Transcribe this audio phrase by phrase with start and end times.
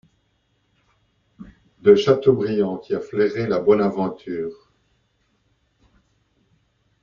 [1.83, 4.71] De Châteaubriand qui a flairé la bonne aventure.